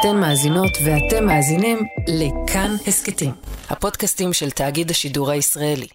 [0.00, 3.30] אתן מאזינות ואתם מאזינים לכאן הסכתים,
[3.70, 5.86] הפודקאסטים של תאגיד השידור הישראלי.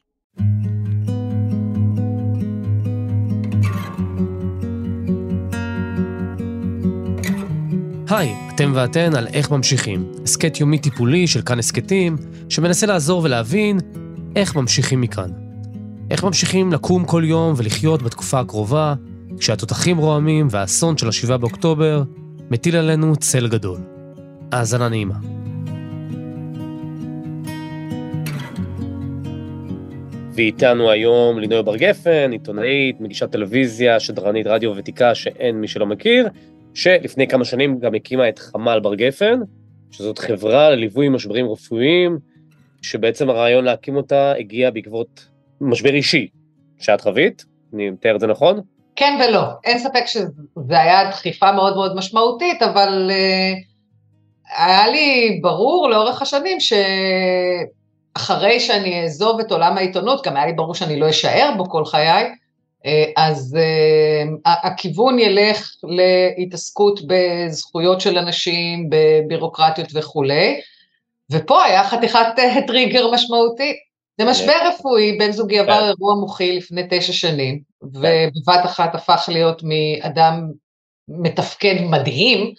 [8.09, 10.11] היי, אתם ואתן על איך ממשיכים.
[10.23, 12.17] הסכת יומי טיפולי של כאן הסכתים,
[12.49, 13.79] שמנסה לעזור ולהבין
[14.35, 15.29] איך ממשיכים מכאן.
[16.11, 18.93] איך ממשיכים לקום כל יום ולחיות בתקופה הקרובה,
[19.39, 22.03] כשהתותחים רועמים והאסון של ה-7 באוקטובר
[22.51, 23.92] מטיל עלינו צל גדול.
[24.53, 25.13] האזנה נעימה.
[30.35, 36.27] ואיתנו היום לינוי בר גפן, עיתונאית, מגישת טלוויזיה, שדרנית רדיו ותיקה שאין מי שלא מכיר,
[36.73, 39.39] שלפני כמה שנים גם הקימה את חמ"ל בר גפן,
[39.91, 42.17] שזאת חברה לליווי משברים רפואיים,
[42.81, 45.27] שבעצם הרעיון להקים אותה הגיע בעקבות
[45.61, 46.27] משבר אישי
[46.79, 48.61] שאת חווית, אני מתאר את זה נכון?
[48.95, 53.72] כן ולא, אין ספק שזה היה דחיפה מאוד מאוד משמעותית, אבל uh,
[54.55, 56.57] היה לי ברור לאורך השנים
[58.15, 61.85] שאחרי שאני אעזוב את עולם העיתונות, גם היה לי ברור שאני לא אשאר בו כל
[61.85, 62.87] חיי, uh,
[63.17, 65.71] אז uh, הכיוון ילך
[66.37, 70.59] להתעסקות בזכויות של אנשים, בבירוקרטיות וכולי,
[71.31, 72.25] ופה היה חתיכת
[72.67, 73.73] טריגר משמעותי.
[74.17, 75.87] זה משבר רפואי, בן זוגי עבר כן.
[75.87, 77.87] אירוע מוחי לפני תשע שנים, כן.
[77.87, 80.47] ובבת אחת הפך להיות מאדם
[81.07, 82.51] מתפקד מדהים, אה,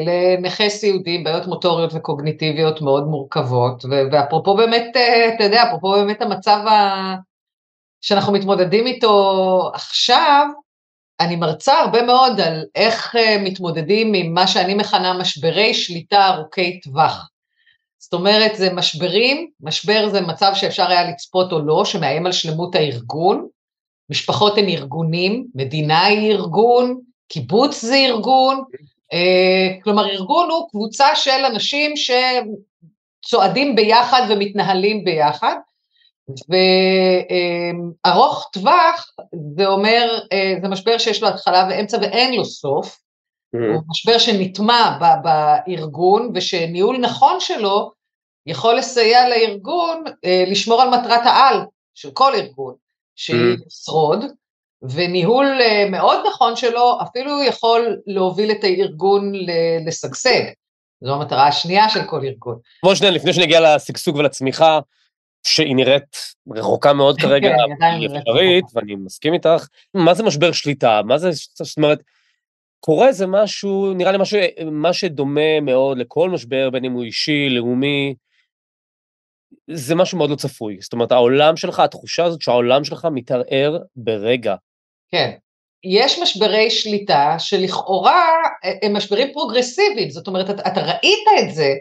[0.00, 6.22] לנכה סיעודי עם בעיות מוטוריות וקוגניטיביות מאוד מורכבות, ואפרופו באמת, אה, אתה יודע, אפרופו באמת
[6.22, 7.14] המצב ה...
[8.00, 10.46] שאנחנו מתמודדים איתו עכשיו,
[11.20, 16.80] אני מרצה הרבה מאוד על איך אה, מתמודדים עם מה שאני מכנה משברי שליטה ארוכי
[16.80, 17.28] טווח.
[17.98, 22.74] זאת אומרת, זה משברים, משבר זה מצב שאפשר היה לצפות או לא, שמאיים על שלמות
[22.74, 23.48] הארגון,
[24.10, 28.97] משפחות הן ארגונים, מדינה היא ארגון, קיבוץ זה ארגון, אה,
[29.84, 31.94] כלומר ארגון הוא קבוצה של אנשים
[33.24, 35.56] שצועדים ביחד ומתנהלים ביחד,
[38.04, 39.10] וארוך טווח
[39.56, 42.98] זה אומר, אה, זה משבר שיש לו התחלה ואמצע ואין לו סוף,
[43.56, 43.74] Mm-hmm.
[43.74, 47.92] הוא משבר שנטמע בארגון ושניהול נכון שלו
[48.46, 51.64] יכול לסייע לארגון אה, לשמור על מטרת העל
[51.94, 52.74] של כל ארגון,
[53.16, 53.70] שהיא mm-hmm.
[54.82, 59.32] וניהול אה, מאוד נכון שלו אפילו יכול להוביל את הארגון
[59.86, 60.42] לשגשג.
[61.04, 62.58] זו המטרה השנייה של כל ארגון.
[62.82, 64.80] בוא שנייה, לפני שנגיע לשגשוג ולצמיחה,
[65.46, 66.16] שהיא נראית
[66.54, 67.48] רחוקה מאוד כרגע,
[67.80, 69.66] היא אפשרית, ואני מסכים איתך.
[69.94, 71.00] מה זה משבר שליטה?
[71.04, 72.02] מה זה, זאת אומרת,
[72.80, 74.38] קורה איזה משהו, נראה לי משהו,
[74.72, 78.14] מה שדומה מאוד לכל משבר, בין אם הוא אישי, לאומי,
[79.70, 80.76] זה משהו מאוד לא צפוי.
[80.80, 84.54] זאת אומרת, העולם שלך, התחושה הזאת שהעולם שלך מתערער ברגע.
[85.10, 85.30] כן.
[85.84, 88.26] יש משברי שליטה שלכאורה
[88.82, 91.74] הם משברים פרוגרסיביים, זאת אומרת, אתה, אתה ראית את זה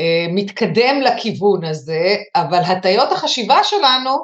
[0.00, 4.16] אה, מתקדם לכיוון הזה, אבל הטיות החשיבה שלנו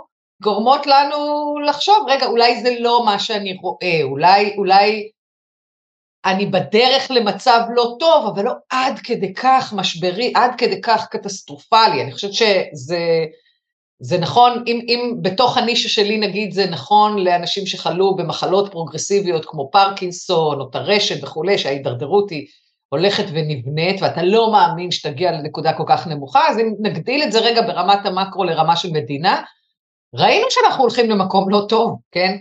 [0.43, 5.11] גורמות לנו לחשוב, רגע, אולי זה לא מה שאני רואה, אולי, אולי
[6.25, 12.03] אני בדרך למצב לא טוב, אבל לא עד כדי כך משברי, עד כדי כך קטסטרופלי.
[12.03, 12.99] אני חושבת שזה
[14.05, 19.71] זה נכון, אם, אם בתוך הנישה שלי נגיד זה נכון לאנשים שחלו במחלות פרוגרסיביות כמו
[19.73, 22.47] פרקינסון או טרשת וכולי, שההידרדרות היא
[22.89, 27.41] הולכת ונבנית ואתה לא מאמין שתגיע לנקודה כל כך נמוכה, אז אם נגדיל את זה
[27.41, 29.43] רגע ברמת המקרו לרמה של מדינה,
[30.15, 32.37] ראינו שאנחנו הולכים למקום לא טוב, כן?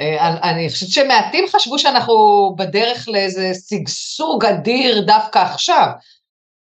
[0.00, 2.14] אה, אני חושבת שמעטים חשבו שאנחנו
[2.58, 5.88] בדרך לאיזה שגשוג אדיר דווקא עכשיו,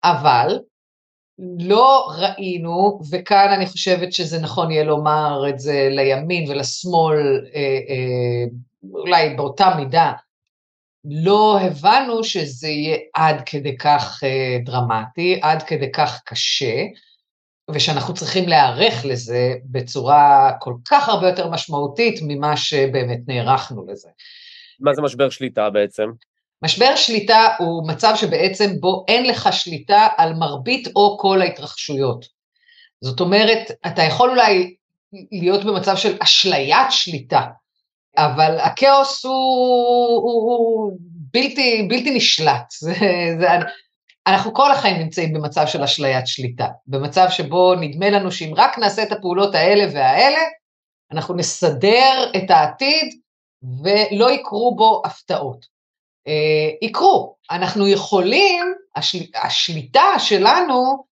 [0.03, 0.59] אבל
[1.39, 8.45] לא ראינו, וכאן אני חושבת שזה נכון יהיה לומר את זה לימין ולשמאל, אה, אה,
[8.91, 10.11] אולי באותה מידה,
[11.05, 14.23] לא הבנו שזה יהיה עד כדי כך
[14.65, 16.83] דרמטי, עד כדי כך קשה,
[17.71, 24.09] ושאנחנו צריכים להיערך לזה בצורה כל כך הרבה יותר משמעותית ממה שבאמת נערכנו לזה.
[24.79, 26.09] מה זה משבר שליטה בעצם?
[26.63, 32.25] משבר שליטה הוא מצב שבעצם בו אין לך שליטה על מרבית או כל ההתרחשויות.
[33.01, 34.75] זאת אומרת, אתה יכול אולי
[35.31, 37.41] להיות במצב של אשליית שליטה,
[38.17, 39.33] אבל הכאוס הוא,
[40.23, 40.97] הוא, הוא
[41.33, 42.71] בלתי, בלתי נשלט.
[42.79, 42.93] זה,
[43.39, 43.47] זה,
[44.27, 49.03] אנחנו כל החיים נמצאים במצב של אשליית שליטה, במצב שבו נדמה לנו שאם רק נעשה
[49.03, 50.41] את הפעולות האלה והאלה,
[51.11, 53.19] אנחנו נסדר את העתיד
[53.83, 55.76] ולא יקרו בו הפתעות.
[56.27, 61.07] אה, יקרו, אנחנו יכולים, השל, השליטה שלנו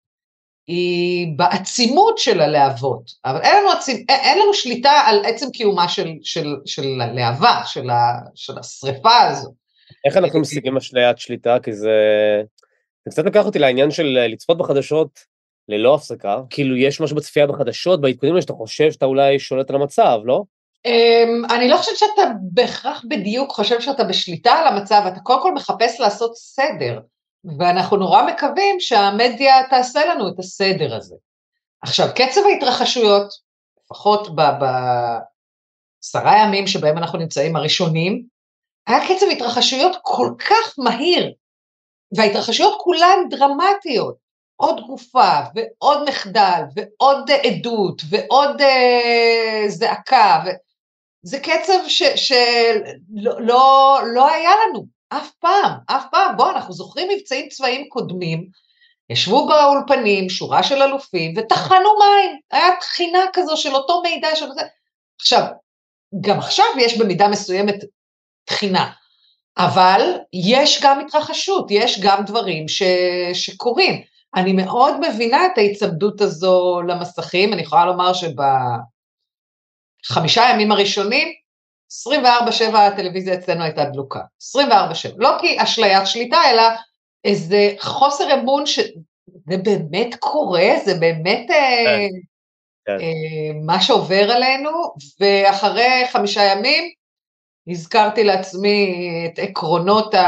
[0.68, 6.10] היא בעצימות של הלהבות, אבל אין לנו, עצים, אין לנו שליטה על עצם קיומה של,
[6.24, 9.54] של, של הלהבה, של, ה, של השריפה הזו.
[10.06, 11.58] איך אנחנו משיגים אשליית שליטה?
[11.64, 11.92] כי זה
[13.06, 15.20] זה קצת לקח אותי לעניין של אה, לצפות בחדשות
[15.70, 19.76] ללא הפסקה, כאילו יש משהו בצפייה בחדשות, בעדכונים האלה שאתה חושב שאתה אולי שולט על
[19.76, 20.44] המצב, לא?
[20.88, 25.54] Um, אני לא חושבת שאתה בהכרח בדיוק חושב שאתה בשליטה על המצב, אתה קודם כל
[25.54, 27.00] מחפש לעשות סדר,
[27.58, 31.16] ואנחנו נורא מקווים שהמדיה תעשה לנו את הסדר הזה.
[31.82, 33.34] עכשיו, קצב ההתרחשויות,
[33.86, 35.28] לפחות בעשרה
[36.44, 38.24] ימים שבהם אנחנו נמצאים הראשונים,
[38.88, 41.34] היה קצב התרחשויות כל כך מהיר,
[42.18, 44.24] וההתרחשויות כולן דרמטיות.
[44.56, 50.50] עוד גופה, ועוד מחדל, ועוד עדות, ועוד אה, זעקה, ו...
[51.24, 51.80] זה קצב
[52.16, 56.38] שלא לא, לא היה לנו, אף פעם, אף פעם.
[56.38, 58.48] בואו, אנחנו זוכרים מבצעים צבאיים קודמים,
[59.10, 64.62] ישבו באולפנים, שורה של אלופים, וטחנו מים, היה טחינה כזו של אותו מידע של זה.
[65.20, 65.44] עכשיו,
[66.22, 67.76] גם עכשיו יש במידה מסוימת
[68.46, 68.92] טחינה,
[69.58, 72.84] אבל יש גם התרחשות, יש גם דברים ש,
[73.34, 74.02] שקורים.
[74.36, 78.14] אני מאוד מבינה את ההיצמדות הזו למסכים, אני יכולה לומר
[80.04, 81.28] שבחמישה ימים הראשונים,
[82.10, 84.20] 24-7 הטלוויזיה אצלנו הייתה דלוקה,
[84.58, 84.70] 24-7,
[85.18, 86.64] לא כי אשליית שליטה, אלא
[87.24, 92.10] איזה חוסר אמון שזה באמת קורה, זה באמת אה, כן,
[92.86, 92.98] כן.
[93.00, 94.70] אה, מה שעובר עלינו,
[95.20, 96.84] ואחרי חמישה ימים
[97.68, 98.96] הזכרתי לעצמי
[99.26, 100.24] את עקרונות ה...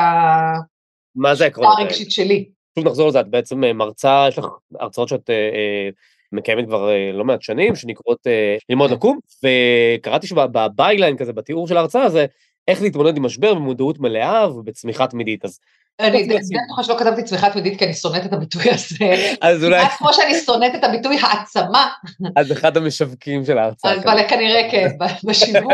[1.16, 1.80] מה זה עקרונות?
[1.80, 2.50] הרגשית שלי.
[2.80, 4.46] שוב נחזור לזה, את בעצם אה, מרצה, יש לך
[4.80, 5.90] הרצאות שאת אה, אה,
[6.32, 8.28] מקיימת כבר לא מעט שנים, שנקראות
[8.70, 8.96] ללמוד כן.
[8.96, 12.26] לקום, וקראתי שבבייליין כזה, בתיאור של ההרצאה הזה,
[12.68, 15.60] איך להתמודד עם משבר במודעות מלאה ובצמיחה תמידית, אז...
[16.00, 19.36] אני בטוחה שלא כתבתי צמיחה תמידית, כי אני שונאת את הביטוי הזה.
[19.42, 19.86] אז אולי...
[19.98, 21.90] כמו שאני שונאת את הביטוי העצמה.
[22.36, 23.94] אז אחד המשווקים של ההרצאה.
[23.94, 24.88] אבל כנראה כן,
[25.24, 25.72] בשיווק.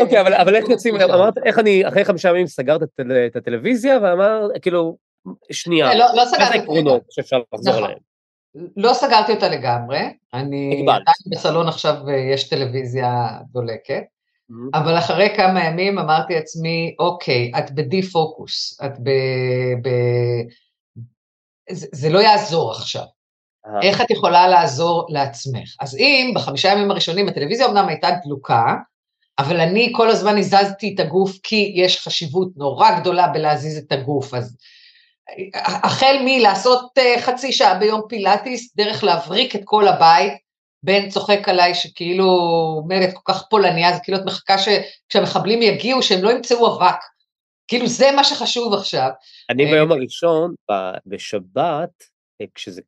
[0.00, 2.82] אוקיי, אבל איך יוצאים, אמרת, איך אני, אחרי חמישה ימים סגרת
[3.26, 4.96] את הטלוויזיה, ואמר, כאילו,
[5.52, 6.44] שנייה, לא, לא סגרתי.
[6.44, 7.84] איזה עקרונות שאפשר לחזור נכון.
[7.84, 8.07] עליהם?
[8.76, 10.00] לא סגרתי אותה לגמרי,
[10.34, 14.78] אני עדיין בסלון עכשיו אה, יש טלוויזיה דולקת, mm-hmm.
[14.78, 19.10] אבל אחרי כמה ימים אמרתי לעצמי, אוקיי, את בדי פוקוס, את ב...
[19.82, 19.88] ב...
[21.70, 23.04] זה, זה לא יעזור עכשיו.
[23.66, 23.88] אה.
[23.88, 25.76] איך את יכולה לעזור לעצמך?
[25.80, 28.74] אז אם בחמישה ימים הראשונים הטלוויזיה אמנם הייתה דלוקה,
[29.38, 34.34] אבל אני כל הזמן הזזתי את הגוף כי יש חשיבות נורא גדולה בלהזיז את הגוף,
[34.34, 34.56] אז
[35.62, 40.32] החל מלעשות אה, חצי שעה ביום פילאטיס, דרך להבריק את כל הבית,
[40.82, 42.26] בן צוחק עליי שכאילו
[42.82, 47.00] אומרת כל כך פולניה, זה כאילו את מחכה שכשהמחבלים יגיעו שהם לא ימצאו אבק.
[47.68, 49.10] כאילו זה מה שחשוב עכשיו.
[49.50, 50.54] אני אה, ביום הראשון,
[51.06, 52.04] בשבת,
[52.40, 52.82] אה, כשזה,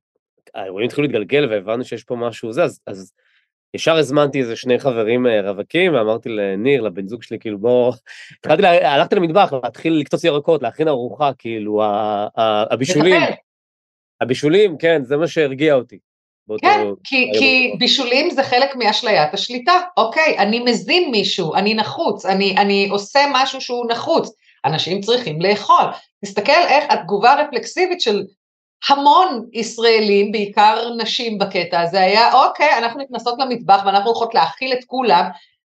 [0.55, 3.13] האירועים התחילו להתגלגל והבנו שיש פה משהו זה, אז, אז
[3.75, 7.93] ישר הזמנתי איזה שני חברים אה, רווקים, ואמרתי לניר, לבן זוג שלי, כאילו בוא...
[8.39, 8.95] התחלתי, לה...
[8.95, 11.83] הלכתי למטבח להתחיל לקטוץ ירקות, להכין ארוחה, כאילו,
[12.71, 13.23] הבישולים.
[14.21, 15.99] הבישולים, כן, זה מה שהרגיע אותי.
[16.59, 22.57] כן, כי, כי בישולים זה חלק מאשליית השליטה, אוקיי, אני מזין מישהו, אני נחוץ, אני,
[22.57, 24.31] אני עושה משהו שהוא נחוץ,
[24.65, 25.85] אנשים צריכים לאכול.
[26.25, 28.23] תסתכל איך התגובה הרפלקסיבית של
[28.89, 34.85] המון ישראלים, בעיקר נשים בקטע הזה, היה אוקיי, אנחנו נכנסות למטבח ואנחנו הולכות להאכיל את
[34.87, 35.25] כולם,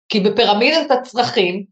[0.09, 1.63] כי בפירמידת הצרכים,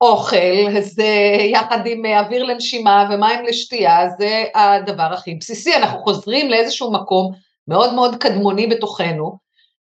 [0.00, 5.76] אוכל זה יחד עם אוויר לנשימה ומים לשתייה, זה הדבר הכי בסיסי.
[5.76, 7.32] אנחנו חוזרים לאיזשהו מקום
[7.68, 9.38] מאוד מאוד קדמוני בתוכנו,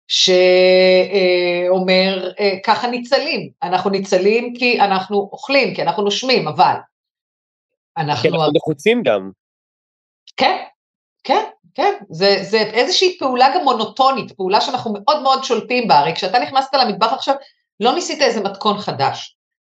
[0.07, 1.11] שאומר,
[2.39, 3.49] אה, ככה ניצלים.
[3.63, 6.75] אנחנו ניצלים כי אנחנו אוכלים, כי אנחנו נושמים, אבל
[7.97, 8.21] אנחנו...
[8.21, 9.31] כי אנחנו נחוצים גם.
[10.37, 10.57] כן,
[11.75, 16.39] כן, זה, זה איזושהי פעולה גם מונוטונית, פעולה שאנחנו מאוד מאוד שולטים בה, הרי כשאתה
[16.39, 17.35] נכנסת למטבח עכשיו,
[17.79, 19.35] לא ניסית איזה מתכון חדש,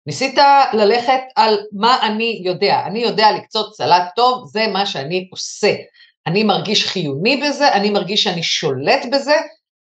[0.07, 0.39] ניסית
[0.73, 5.75] ללכת על מה אני יודע, אני יודע לקצות סלט טוב, זה מה שאני עושה,
[6.27, 9.37] אני מרגיש חיוני בזה, אני מרגיש שאני שולט בזה,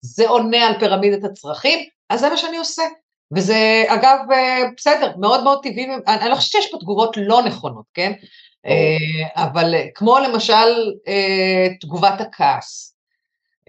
[0.00, 1.79] זה עונה על פירמידת הצרכים,
[2.11, 2.83] אז זה מה שאני עושה.
[3.37, 4.19] וזה אגב
[4.77, 8.12] בסדר, מאוד מאוד טבעי, אני לא חושבת שיש פה תגובות לא נכונות, כן?
[8.67, 12.95] אה, אבל כמו למשל אה, תגובת הכעס,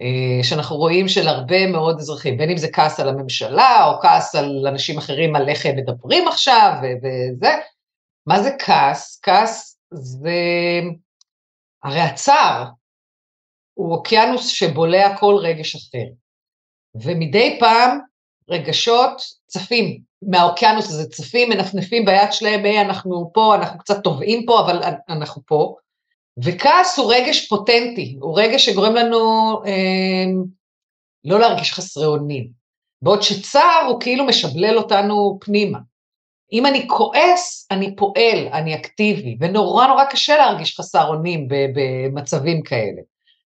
[0.00, 4.34] אה, שאנחנו רואים של הרבה מאוד אזרחים, בין אם זה כעס על הממשלה, או כעס
[4.34, 7.50] על אנשים אחרים על איך הם מדברים עכשיו, וזה,
[8.26, 9.20] מה זה כעס?
[9.22, 10.30] כעס זה,
[11.82, 12.64] הרי הצער
[13.74, 16.06] הוא אוקיינוס שבולע כל רגש אחר,
[16.94, 17.98] ומדי פעם
[18.50, 24.60] רגשות צפים, מהאוקיינוס הזה, צפים, מנפנפים ביד שלהם, היי, אנחנו פה, אנחנו קצת טובעים פה,
[24.60, 25.74] אבל אנחנו פה.
[26.44, 30.24] וכעס הוא רגש פוטנטי, הוא רגש שגורם לנו אה,
[31.24, 32.48] לא להרגיש חסרי אונים.
[33.02, 35.78] בעוד שצער הוא כאילו משבלל אותנו פנימה.
[36.52, 43.02] אם אני כועס, אני פועל, אני אקטיבי, ונורא נורא קשה להרגיש חסר אונים במצבים כאלה.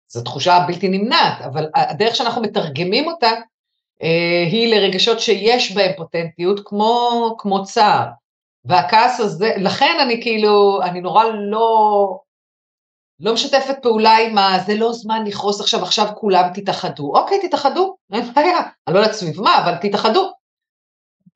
[0.09, 3.31] זו תחושה בלתי נמנעת, אבל הדרך שאנחנו מתרגמים אותה
[4.51, 8.07] היא לרגשות שיש בהם פוטנטיות כמו, כמו צער.
[8.65, 12.19] והכעס הזה, לכן אני כאילו, אני נורא לא,
[13.21, 14.59] לא משתפת פעולה עם ה...
[14.67, 17.13] זה לא זמן לכרוס עכשיו, עכשיו כולם תתאחדו.
[17.17, 18.61] אוקיי, תתאחדו, אין בעיה.
[18.87, 20.33] אני לא יודעת סביב מה, אבל תתאחדו.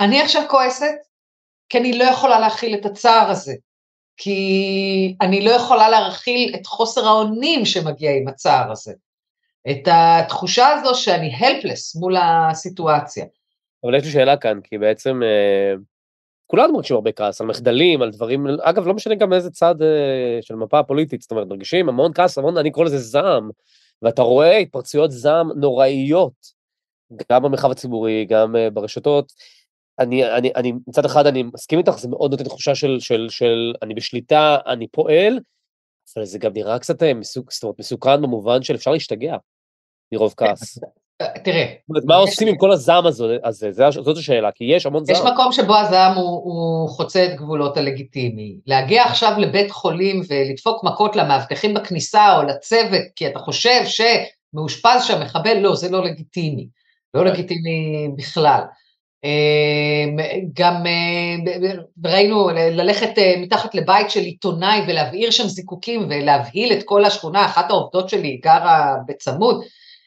[0.01, 0.95] אני עכשיו כועסת,
[1.69, 3.55] כי אני לא יכולה להכיל את הצער הזה.
[4.17, 8.93] כי אני לא יכולה להכיל את חוסר האונים שמגיע עם הצער הזה.
[9.71, 13.25] את התחושה הזו שאני helpless מול הסיטואציה.
[13.85, 15.75] אבל יש לי שאלה כאן, כי בעצם אה,
[16.47, 20.39] כולנו מרגישים הרבה כעס על מחדלים, על דברים, אגב, לא משנה גם מאיזה צד אה,
[20.41, 23.51] של מפה הפוליטית, זאת אומרת, מרגישים המון כעס, המון, אני קורא לזה זעם,
[24.03, 26.57] ואתה רואה התפרצויות זעם נוראיות,
[27.33, 29.33] גם במרחב הציבורי, גם אה, ברשתות.
[29.99, 33.75] אני, אני, אני, מצד אחד אני מסכים איתך, זה מאוד נותן תחושה של, של, של
[33.83, 35.39] אני בשליטה, אני פועל,
[36.17, 39.37] אבל זה גם נראה קצת אה, מסוק, זאת אומרת, מסוכן במובן של אפשר להשתגע
[40.13, 40.79] מרוב כן, כעס.
[41.45, 41.67] תראה.
[42.05, 43.37] מה עושים עם כל הזעם הזה?
[43.91, 45.17] זאת השאלה, כי יש המון זעם.
[45.17, 48.57] יש מקום שבו הזעם הוא, חוצה את גבולות הלגיטימי.
[48.67, 55.21] להגיע עכשיו לבית חולים ולדפוק מכות למאבטחים בכניסה או לצוות, כי אתה חושב שמאושפז שם
[55.21, 56.67] מחבל, לא, זה לא לגיטימי.
[57.15, 57.27] לא כן.
[57.27, 58.61] לגיטימי בכלל.
[59.25, 60.17] אמ,
[60.53, 61.53] גם אה,
[62.05, 67.71] ראינו ללכת אה, מתחת לבית של עיתונאי ולהבעיר שם זיקוקים ולהבהיל את כל השכונה, אחת
[67.71, 69.65] העובדות שלי גרה בצמוד,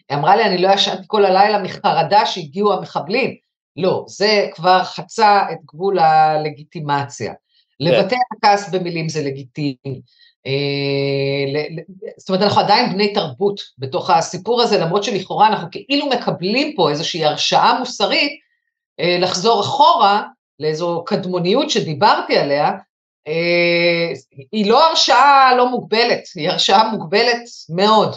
[0.09, 3.35] היא אמרה לי, אני לא ישנתי כל הלילה מחרדה שהגיעו המחבלים.
[3.75, 7.33] לא, זה כבר חצה את גבול הלגיטימציה.
[7.33, 7.85] כן.
[7.85, 10.01] לבטא את הכעס במילים זה לגיטימי.
[10.47, 11.63] אה,
[12.17, 16.89] זאת אומרת, אנחנו עדיין בני תרבות בתוך הסיפור הזה, למרות שלכאורה אנחנו כאילו מקבלים פה
[16.89, 18.31] איזושהי הרשאה מוסרית
[18.99, 20.23] אה, לחזור אחורה
[20.59, 22.71] לאיזו קדמוניות שדיברתי עליה,
[23.27, 24.11] אה,
[24.51, 28.15] היא לא הרשאה לא מוגבלת, היא הרשאה מוגבלת מאוד.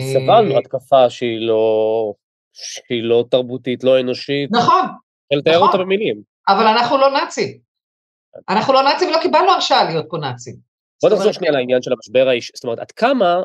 [0.00, 2.12] סבלנו אה, התקפה שהיא לא,
[2.52, 4.50] שהיא לא תרבותית, לא אנושית.
[4.52, 4.82] נכון,
[5.32, 5.66] לתאר נכון.
[5.66, 6.22] אותה במילים.
[6.48, 7.58] אבל אנחנו לא נאצים.
[8.48, 10.54] אנחנו לא נאצים ולא קיבלנו הרשאה להיות פה נאצים.
[11.02, 13.42] בוא נחזור שנייה לעניין של המשבר האישי, זאת אומרת, עד כמה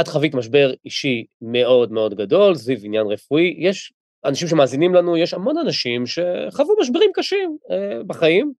[0.00, 3.92] את חווית משבר אישי מאוד מאוד גדול סביב עניין רפואי, יש
[4.24, 8.52] אנשים שמאזינים לנו, יש המון אנשים שחוו משברים קשים אה, בחיים.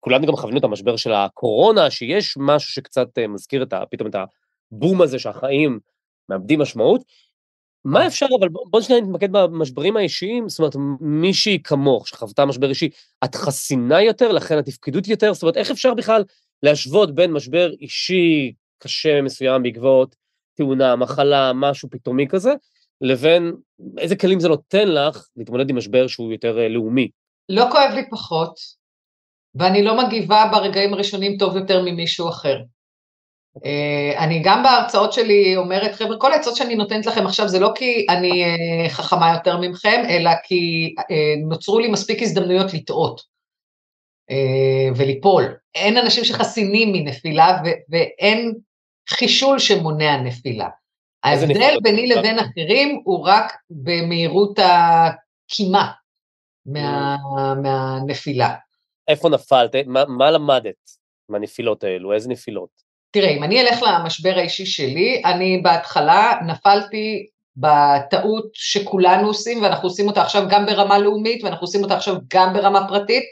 [0.00, 4.08] כולנו גם חווינו את המשבר של הקורונה, שיש משהו שקצת אה, מזכיר את ה, פתאום
[4.08, 4.16] את
[4.72, 5.78] הבום הזה שהחיים
[6.28, 7.02] מאבדים משמעות.
[7.84, 12.88] מה אפשר, אבל בוא שניה נתמקד במשברים האישיים, זאת אומרת, מישהי כמוך, שחוותה משבר אישי,
[13.24, 16.24] את חסינה יותר, לכן התפקידות יותר, זאת אומרת, איך אפשר בכלל
[16.62, 20.16] להשוות בין משבר אישי קשה מסוים בעקבות
[20.54, 22.52] תאונה, מחלה, משהו פתאומי כזה,
[23.00, 23.52] לבין
[23.98, 27.08] איזה כלים זה נותן לך להתמודד עם משבר שהוא יותר אה, לאומי?
[27.48, 28.54] לא כואב לי פחות,
[29.54, 32.56] ואני לא מגיבה ברגעים הראשונים טוב יותר ממישהו אחר.
[33.64, 37.72] אה, אני גם בהרצאות שלי אומרת, חבר'ה, כל העצות שאני נותנת לכם עכשיו זה לא
[37.74, 40.94] כי אני אה, חכמה יותר ממכם, אלא כי
[41.48, 43.34] נוצרו לי מספיק הזדמנויות לטעות
[44.96, 45.54] וליפול.
[45.74, 48.54] אין אנשים שחסינים מנפילה ואין
[49.08, 50.68] חישול שמונע נפילה.
[51.24, 55.92] ההבדל ביני לבין אחרים הוא רק במהירות הקימה
[56.66, 57.16] מה,
[57.62, 58.54] מהנפילה.
[59.08, 59.74] איפה נפלת?
[59.86, 60.90] מה, מה למדת
[61.28, 62.12] מהנפילות האלו?
[62.12, 62.83] איזה נפילות?
[63.14, 70.08] תראה, אם אני אלך למשבר האישי שלי, אני בהתחלה נפלתי בטעות שכולנו עושים, ואנחנו עושים
[70.08, 73.24] אותה עכשיו גם ברמה לאומית, ואנחנו עושים אותה עכשיו גם ברמה פרטית.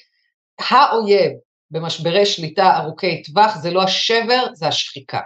[0.61, 1.33] האויב
[1.71, 5.21] במשברי שליטה ארוכי טווח זה לא השבר, זה השחיקה.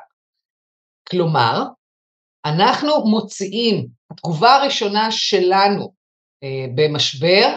[1.09, 1.63] כלומר,
[2.47, 5.93] אנחנו מוציאים, התגובה הראשונה שלנו
[6.43, 7.57] אה, במשבר,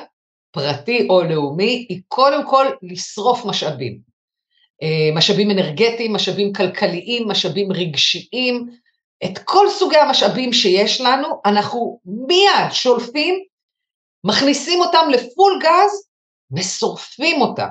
[0.52, 4.09] פרטי או לאומי, היא קודם כל לשרוף משאבים.
[4.84, 8.70] אה, משאבים אנרגטיים, משאבים כלכליים, משאבים רגשיים,
[9.26, 13.44] את כל סוגי המשאבים שיש לנו, אנחנו מיד שולפים,
[14.24, 16.10] מכניסים אותם לפול גז
[16.58, 17.68] ושורפים אותם.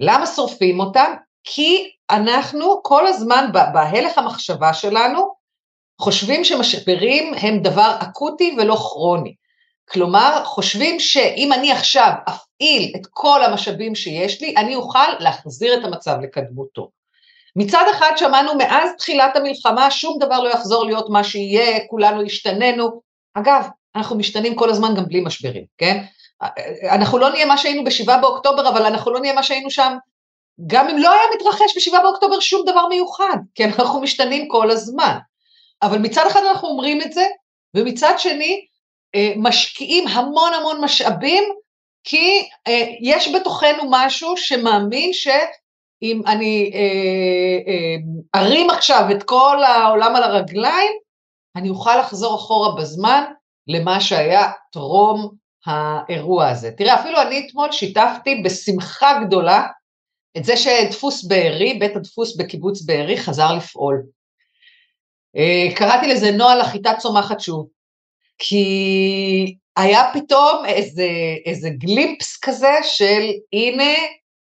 [0.00, 1.14] למה שורפים אותם?
[1.44, 5.34] כי אנחנו כל הזמן בהלך המחשבה שלנו,
[6.00, 9.34] חושבים שמשברים הם דבר אקוטי ולא כרוני.
[9.92, 15.84] כלומר, חושבים שאם אני עכשיו אפעיל את כל המשאבים שיש לי, אני אוכל להחזיר את
[15.84, 16.90] המצב לקדמותו.
[17.56, 23.00] מצד אחד שמענו מאז תחילת המלחמה שום דבר לא יחזור להיות מה שיהיה, כולנו השתננו.
[23.34, 23.66] אגב,
[23.96, 26.04] אנחנו משתנים כל הזמן גם בלי משברים, כן?
[26.90, 29.96] אנחנו לא נהיה מה שהיינו בשבעה באוקטובר, אבל אנחנו לא נהיה מה שהיינו שם,
[30.66, 35.16] גם אם לא היה מתרחש בשבעה באוקטובר שום דבר מיוחד, כי אנחנו משתנים כל הזמן.
[35.82, 37.26] אבל מצד אחד אנחנו אומרים את זה,
[37.76, 38.66] ומצד שני
[39.36, 41.44] משקיעים המון המון משאבים
[42.04, 50.16] כי אה, יש בתוכנו משהו שמאמין שאם אני אה, אה, ארים עכשיו את כל העולם
[50.16, 50.92] על הרגליים,
[51.56, 53.24] אני אוכל לחזור אחורה בזמן
[53.68, 55.34] למה שהיה טרום
[55.66, 56.70] האירוע הזה.
[56.70, 59.66] תראה, אפילו אני אתמול שיתפתי בשמחה גדולה
[60.36, 64.02] את זה שדפוס בארי, בית הדפוס בקיבוץ בארי, חזר לפעול.
[65.36, 67.66] אה, קראתי לזה נוהל החיטה צומחת שוב,
[68.42, 71.08] כי היה פתאום איזה,
[71.46, 73.92] איזה גלימפס כזה של הנה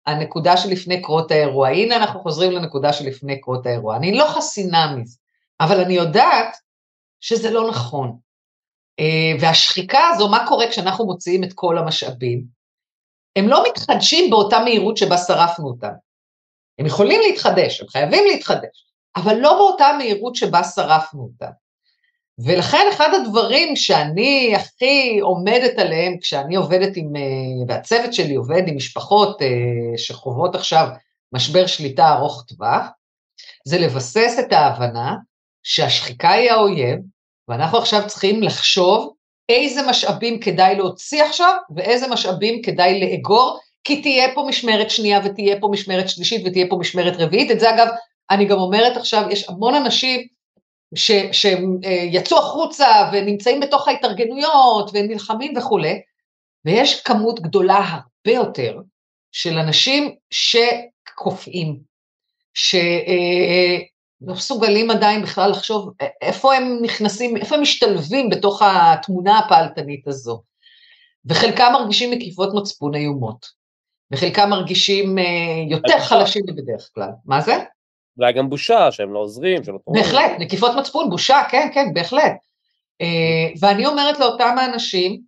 [0.07, 3.97] הנקודה שלפני קרות האירוע, הנה אנחנו חוזרים לנקודה שלפני קרות האירוע.
[3.97, 5.19] אני לא חסינה מזה,
[5.61, 6.57] אבל אני יודעת
[7.21, 8.17] שזה לא נכון.
[9.01, 12.45] אה, והשחיקה הזו, מה קורה כשאנחנו מוציאים את כל המשאבים?
[13.37, 15.93] הם לא מתחדשים באותה מהירות שבה שרפנו אותם.
[16.79, 21.53] הם יכולים להתחדש, הם חייבים להתחדש, אבל לא באותה מהירות שבה שרפנו אותם.
[22.39, 27.23] ולכן אחד הדברים שאני הכי עומדת עליהם כשאני עובדת עם, אה,
[27.69, 29.49] והצוות שלי עובד עם משפחות אה,
[29.97, 30.89] שחוות עכשיו
[31.35, 32.87] משבר שליטה ארוך טווח,
[33.65, 35.15] זה לבסס את ההבנה
[35.63, 36.99] שהשחיקה היא האויב,
[37.49, 39.15] ואנחנו עכשיו צריכים לחשוב
[39.49, 45.61] איזה משאבים כדאי להוציא עכשיו ואיזה משאבים כדאי לאגור, כי תהיה פה משמרת שנייה ותהיה
[45.61, 47.51] פה משמרת שלישית ותהיה פה משמרת רביעית.
[47.51, 47.87] את זה אגב,
[48.31, 50.27] אני גם אומרת עכשיו, יש המון אנשים
[50.95, 56.01] שיצאו אה, החוצה ונמצאים בתוך ההתארגנויות ונלחמים וכולי,
[56.65, 58.81] ויש כמות גדולה הרבה יותר
[59.33, 61.79] של אנשים שקופאים,
[62.55, 62.75] ש...
[62.75, 63.79] אה,
[64.27, 65.91] לא מסוגלים עדיין בכלל לחשוב
[66.23, 70.43] איפה הם נכנסים, איפה הם משתלבים בתוך התמונה הפעלתנית הזו.
[71.25, 73.47] וחלקם מרגישים מקיפות מצפון איומות,
[74.13, 75.25] וחלקם מרגישים אה,
[75.71, 77.11] יותר חלשים בדרך כלל.
[77.25, 77.53] מה זה?
[78.19, 80.03] אולי גם בושה, שהם לא עוזרים, שלא תורמים.
[80.05, 82.37] בהחלט, נקיפות מצפון, בושה, כן, כן, בהחלט.
[83.01, 85.21] אה, ואני אומרת לאותם האנשים,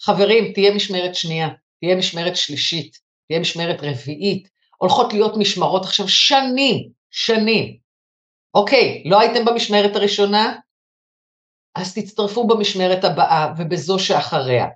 [0.00, 1.48] חברים, תהיה משמרת שנייה,
[1.80, 2.96] תהיה משמרת שלישית,
[3.28, 7.76] תהיה משמרת רביעית, הולכות להיות משמרות עכשיו שנים, שנים,
[8.54, 10.56] אוקיי, לא הייתם במשמרת הראשונה?
[11.74, 14.66] אז תצטרפו במשמרת הבאה ובזו שאחריה.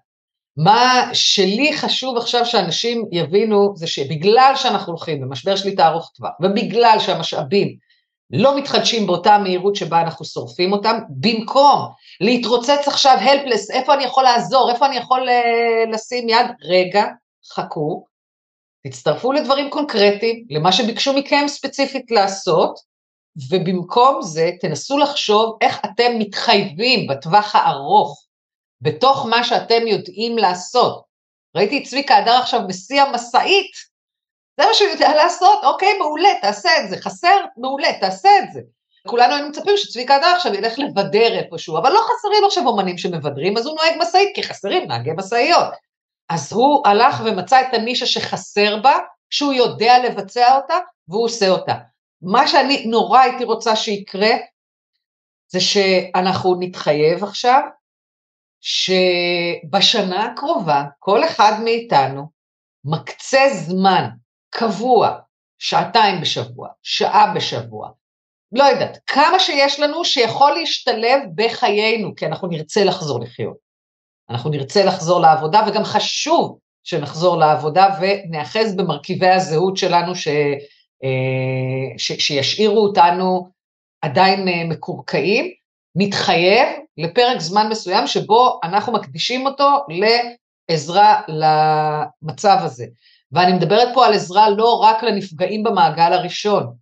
[0.56, 6.96] מה שלי חשוב עכשיו שאנשים יבינו זה שבגלל שאנחנו הולכים במשבר שליטה ארוך טווח ובגלל
[6.98, 7.76] שהמשאבים
[8.30, 11.88] לא מתחדשים באותה מהירות שבה אנחנו שורפים אותם, במקום
[12.20, 17.04] להתרוצץ עכשיו helpless, איפה אני יכול לעזור, איפה אני יכול uh, לשים יד, רגע,
[17.52, 18.04] חכו,
[18.86, 22.78] תצטרפו לדברים קונקרטיים, למה שביקשו מכם ספציפית לעשות,
[23.50, 28.23] ובמקום זה תנסו לחשוב איך אתם מתחייבים בטווח הארוך,
[28.85, 31.05] בתוך מה שאתם יודעים לעשות.
[31.57, 33.73] ראיתי את צביקה הדר עכשיו בשיא המשאית,
[34.61, 38.61] זה מה שהוא יודע לעשות, אוקיי, מעולה, תעשה את זה, חסר, מעולה, תעשה את זה.
[39.09, 43.57] כולנו היינו מצפים שצביקה הדר עכשיו ילך לבדר איפשהו, אבל לא חסרים עכשיו אומנים שמבדרים,
[43.57, 45.73] אז הוא נוהג משאית, כי חסרים נהגי משאיות.
[46.29, 48.99] אז הוא הלך ומצא את הנישה שחסר בה,
[49.31, 51.75] שהוא יודע לבצע אותה, והוא עושה אותה.
[52.23, 54.31] מה שאני נורא הייתי רוצה שיקרה,
[55.53, 57.61] זה שאנחנו נתחייב עכשיו,
[58.64, 62.27] שבשנה הקרובה כל אחד מאיתנו
[62.85, 64.09] מקצה זמן
[64.50, 65.18] קבוע,
[65.59, 67.90] שעתיים בשבוע, שעה בשבוע,
[68.53, 73.57] לא יודעת, כמה שיש לנו שיכול להשתלב בחיינו, כי אנחנו נרצה לחזור לחיות.
[74.31, 80.29] אנחנו נרצה לחזור לעבודה, וגם חשוב שנחזור לעבודה ונאחז במרכיבי הזהות שלנו ש,
[81.05, 83.48] אה, ש, שישאירו אותנו
[84.03, 85.53] עדיין אה, מקורקעים,
[85.96, 89.68] מתחייב לפרק זמן מסוים שבו אנחנו מקדישים אותו
[90.68, 92.87] לעזרה למצב הזה.
[93.33, 96.74] ואני מדברת פה על עזרה לא רק לנפגעים במעגל הראשון,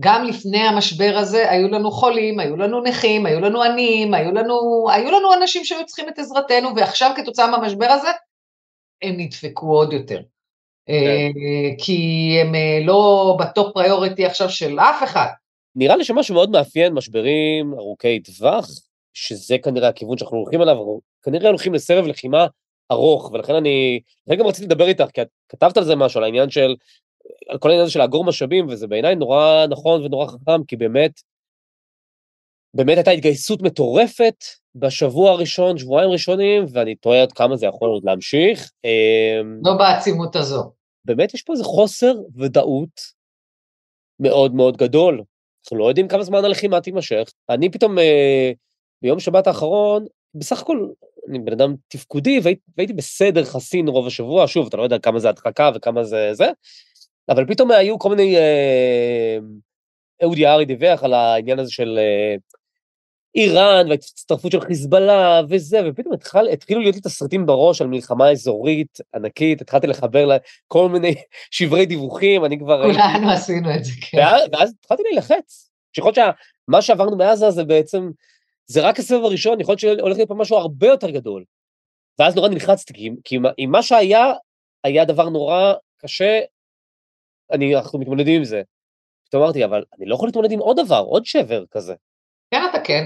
[0.00, 4.86] גם לפני המשבר הזה היו לנו חולים, היו לנו נכים, היו לנו עניים, היו לנו,
[4.90, 8.08] היו לנו אנשים שהיו צריכים את עזרתנו, ועכשיו כתוצאה מהמשבר הזה,
[9.02, 10.20] הם נדפקו עוד יותר.
[10.86, 10.92] כן.
[10.92, 15.28] אה, כי הם אה, לא בטופ פריוריטי עכשיו של אף אחד.
[15.76, 18.68] נראה לי שמשהו מאוד מאפיין משברים ארוכי טווח,
[19.12, 20.76] שזה כנראה הכיוון שאנחנו הולכים אליו,
[21.22, 22.46] כנראה הולכים לסבב לחימה
[22.92, 24.00] ארוך, ולכן אני,
[24.38, 26.74] גם רציתי לדבר איתך, כי את כתבת על זה משהו, על העניין של,
[27.48, 31.20] על כל העניין הזה של לאגור משאבים, וזה בעיניי נורא נכון ונורא חכם, כי באמת,
[32.74, 38.04] באמת הייתה התגייסות מטורפת בשבוע הראשון, שבועיים ראשונים, ואני תוהה עד כמה זה יכול עוד
[38.04, 38.70] להמשיך.
[38.84, 40.72] אמ, לא בעצימות הזו.
[41.04, 43.00] באמת יש פה איזה חוסר ודאות
[44.20, 45.22] מאוד מאוד גדול.
[45.64, 47.28] אנחנו לא יודעים כמה זמן הלחימה תימשך.
[47.50, 48.52] אני פתאום, אה,
[49.02, 50.88] ביום שבת האחרון, בסך הכל,
[51.28, 55.18] אני בן אדם תפקודי, והי, והייתי בסדר חסין רוב השבוע, שוב, אתה לא יודע כמה
[55.18, 56.46] זה הדחקה וכמה זה זה,
[57.28, 58.36] אבל פתאום היו כל מיני...
[58.36, 59.38] אה,
[60.22, 61.98] אהוד יערי דיווח על העניין הזה של...
[63.34, 68.30] איראן וההצטרפות של חיזבאללה וזה, ופתאום התחל, התחילו להיות לי את הסרטים בראש על מלחמה
[68.30, 70.36] אזורית ענקית, התחלתי לחבר לה
[70.68, 71.14] כל מיני
[71.50, 72.92] שברי דיווחים, אני כבר...
[72.92, 74.18] כולנו עשינו את זה, כן.
[74.18, 75.70] ואז, ואז התחלתי להילחץ.
[75.96, 76.36] שיכול להיות
[76.68, 78.10] שמה שעברנו מעזה זה בעצם,
[78.66, 81.44] זה רק הסבב הראשון, יכול להיות שהולך להיות פה משהו הרבה יותר גדול.
[82.18, 84.32] ואז נורא נלחצתי, כי, כי אם מה שהיה,
[84.84, 86.40] היה דבר נורא קשה,
[87.52, 88.62] אני, אנחנו מתמודדים עם זה.
[89.24, 91.94] פתאום אמרתי, אבל אני לא יכול להתמודד עם עוד דבר, עוד שבר כזה.
[92.50, 93.04] כן, אתה כן.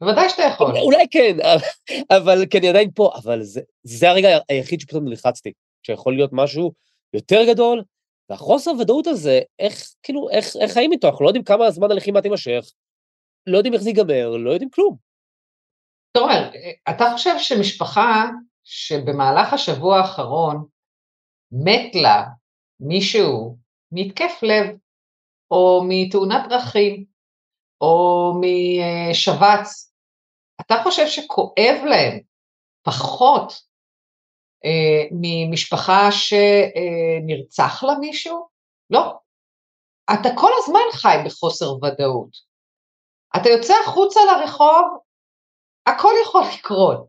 [0.00, 0.78] בוודאי שאתה יכול.
[0.78, 1.36] אולי כן,
[2.16, 5.52] אבל כי אני עדיין פה, אבל זה, זה הרגע היחיד שפתאום נלחצתי,
[5.86, 6.72] שיכול להיות משהו
[7.14, 7.82] יותר גדול,
[8.30, 11.08] והחוסר ודאות הזה, איך, כאילו, איך, איך חיים איתו?
[11.08, 12.64] אנחנו לא יודעים כמה זמן הלחימה תימשך,
[13.46, 14.96] לא יודעים איך זה ייגמר, לא יודעים כלום.
[16.12, 16.50] תומר,
[16.90, 18.30] אתה חושב שמשפחה
[18.64, 20.64] שבמהלך השבוע האחרון
[21.52, 22.24] מת לה
[22.80, 23.56] מישהו
[23.92, 24.76] מהתקף לב,
[25.50, 27.04] או מתאונת דרכים,
[27.80, 29.89] או משבץ,
[30.72, 32.20] אתה חושב שכואב להם
[32.82, 33.52] פחות
[34.64, 38.48] אה, ממשפחה שנרצח לה מישהו?
[38.90, 39.14] לא.
[40.12, 42.30] אתה כל הזמן חי בחוסר ודאות.
[43.36, 44.98] אתה יוצא החוצה לרחוב,
[45.86, 47.06] הכל יכול לקרות.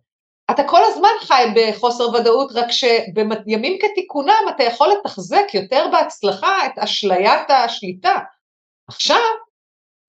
[0.52, 6.78] אתה כל הזמן חי בחוסר ודאות, רק שבימים כתיקונם אתה יכול לתחזק יותר בהצלחה את
[6.78, 8.20] אשליית השליטה.
[8.88, 9.18] עכשיו,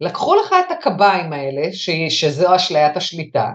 [0.03, 3.51] לקחו לך את הקביים האלה, ש, שזו אשליית השליטה,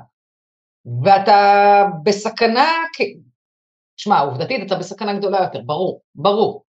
[1.04, 2.72] ואתה בסכנה,
[3.96, 6.64] תשמע, עובדתית אתה בסכנה גדולה יותר, ברור, ברור.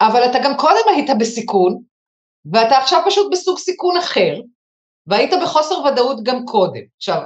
[0.00, 1.82] אבל אתה גם קודם היית בסיכון,
[2.52, 4.40] ואתה עכשיו פשוט בסוג סיכון אחר,
[5.06, 6.82] והיית בחוסר ודאות גם קודם.
[6.96, 7.22] עכשיו,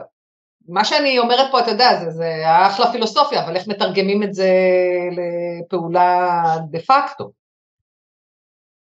[0.68, 4.50] מה שאני אומרת פה, אתה יודע, זה, זה אחלה פילוסופיה, אבל איך מתרגמים את זה
[5.16, 7.30] לפעולה דה פקטו?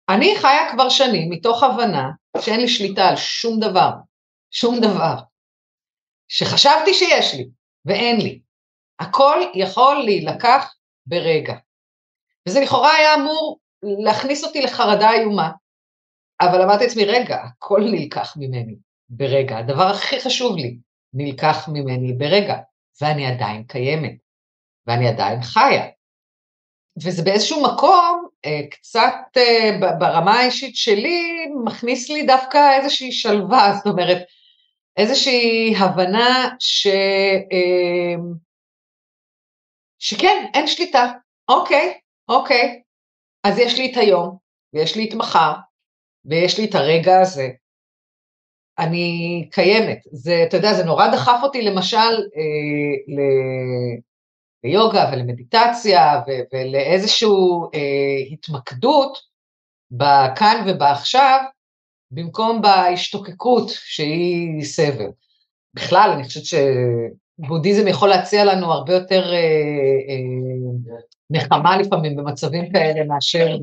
[0.09, 2.09] אני חיה כבר שנים מתוך הבנה
[2.41, 3.89] שאין לי שליטה על שום דבר,
[4.51, 5.15] שום דבר,
[6.27, 7.49] שחשבתי שיש לי
[7.85, 8.41] ואין לי.
[8.99, 10.73] הכל יכול להילקח
[11.05, 11.53] ברגע.
[12.47, 15.51] וזה לכאורה היה אמור להכניס אותי לחרדה איומה,
[16.41, 18.75] אבל אמרתי לעצמי, רגע, הכל נלקח ממני
[19.09, 19.57] ברגע.
[19.57, 20.77] הדבר הכי חשוב לי
[21.13, 22.55] נלקח ממני ברגע,
[23.01, 24.17] ואני עדיין קיימת,
[24.87, 25.85] ואני עדיין חיה.
[27.03, 28.28] וזה באיזשהו מקום,
[28.71, 34.17] קצת אה, ברמה האישית שלי, מכניס לי דווקא איזושהי שלווה, זאת אומרת,
[34.97, 36.87] איזושהי הבנה ש...
[37.51, 38.15] אה,
[39.99, 41.11] שכן, אין שליטה.
[41.49, 41.93] אוקיי,
[42.29, 42.81] אוקיי.
[43.43, 44.37] אז יש לי את היום,
[44.73, 45.53] ויש לי את מחר,
[46.25, 47.49] ויש לי את הרגע הזה.
[48.79, 49.99] אני קיימת.
[50.11, 53.99] זה, אתה יודע, זה נורא דחף אותי למשל אה.
[54.63, 57.29] ליוגה ולמדיטציה ו- ולאיזושהי
[57.73, 59.17] אה, התמקדות
[59.91, 61.39] בכאן ובעכשיו,
[62.11, 65.11] במקום בהשתוקקות שהיא סבל.
[65.73, 69.37] בכלל, אני חושבת שבודהיזם יכול להציע לנו הרבה יותר אה,
[70.09, 70.95] אה,
[71.29, 73.57] נחמה לפעמים במצבים כאלה מאשר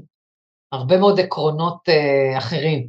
[0.72, 2.88] הרבה מאוד עקרונות אה, אחרים.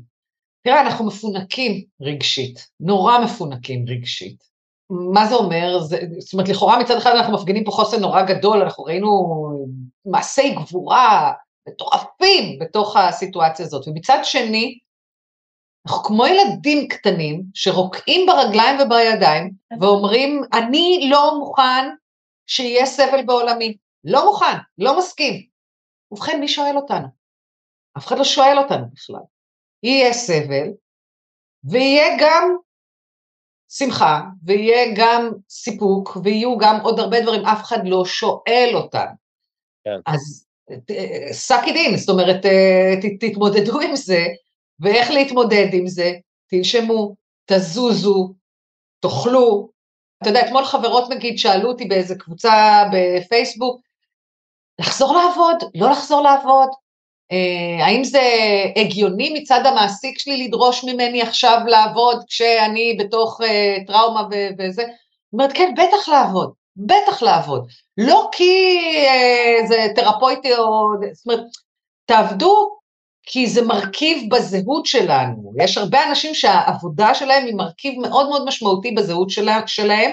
[0.63, 4.43] תראה, אנחנו מפונקים רגשית, נורא מפונקים רגשית.
[4.89, 5.79] מה זה אומר?
[5.79, 9.09] זה, זאת אומרת, לכאורה מצד אחד אנחנו מפגינים פה חוסן נורא גדול, אנחנו ראינו
[10.05, 11.33] מעשי גבורה
[11.67, 14.79] מטורפים בתוך הסיטואציה הזאת, ומצד שני,
[15.87, 21.89] אנחנו כמו ילדים קטנים שרוקעים ברגליים ובידיים ואומרים, אני לא מוכן
[22.47, 25.45] שיהיה סבל בעולמי, לא מוכן, לא מסכים.
[26.11, 27.07] ובכן, מי שואל אותנו?
[27.97, 29.21] אף אחד לא שואל אותנו בכלל.
[29.83, 30.67] יהיה סבל,
[31.63, 32.57] ויהיה גם
[33.69, 39.05] שמחה, ויהיה גם סיפוק, ויהיו גם עוד הרבה דברים, אף אחד לא שואל אותם.
[39.83, 39.99] כן.
[40.05, 40.47] אז
[41.47, 44.25] suck it in, זאת אומרת, אה, ת, תתמודדו עם זה,
[44.79, 46.11] ואיך להתמודד עם זה,
[46.47, 48.33] תנשמו, תזוזו,
[48.99, 49.69] תאכלו.
[50.21, 53.81] אתה יודע, אתמול חברות נגיד שאלו אותי באיזה קבוצה בפייסבוק,
[54.79, 56.69] לחזור לעבוד, לא לחזור לעבוד,
[57.81, 58.21] האם זה
[58.75, 64.23] הגיוני מצד המעסיק שלי לדרוש ממני עכשיו לעבוד כשאני בתוך אה, טראומה
[64.59, 64.83] וזה?
[64.83, 67.67] זאת אומרת, כן, בטח לעבוד, בטח לעבוד.
[67.97, 70.89] לא כי אה, זה תרפויטי או...
[71.13, 71.45] זאת אומרת,
[72.05, 72.77] תעבדו
[73.23, 75.53] כי זה מרכיב בזהות שלנו.
[75.59, 80.11] יש הרבה אנשים שהעבודה שלהם היא מרכיב מאוד מאוד משמעותי בזהות שלה, שלהם,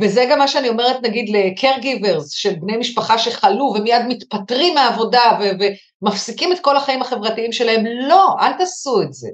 [0.00, 5.64] וזה גם מה שאני אומרת נגיד ל-caregivers של בני משפחה שחלו ומיד מתפטרים מהעבודה ו-
[6.02, 9.28] ומפסיקים את כל החיים החברתיים שלהם, לא, אל תעשו את זה.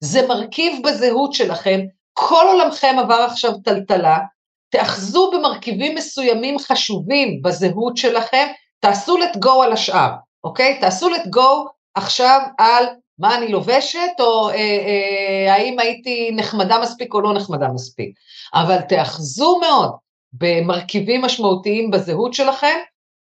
[0.00, 1.80] זה מרכיב בזהות שלכם,
[2.12, 4.18] כל עולמכם עבר עכשיו טלטלה,
[4.70, 8.46] תאחזו במרכיבים מסוימים חשובים בזהות שלכם,
[8.80, 10.10] תעשו let go על השאר,
[10.44, 10.78] אוקיי?
[10.80, 12.86] תעשו let go עכשיו על
[13.18, 18.10] מה אני לובשת, או אה, אה, האם הייתי נחמדה מספיק או לא נחמדה מספיק,
[18.54, 19.90] אבל תאחזו מאוד
[20.32, 22.76] במרכיבים משמעותיים בזהות שלכם,